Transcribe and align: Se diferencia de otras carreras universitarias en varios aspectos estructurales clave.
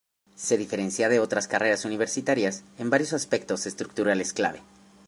Se 0.35 0.57
diferencia 0.57 1.09
de 1.09 1.19
otras 1.19 1.47
carreras 1.47 1.85
universitarias 1.85 2.63
en 2.79 2.89
varios 2.89 3.13
aspectos 3.13 3.67
estructurales 3.67 4.33
clave. 4.33 4.63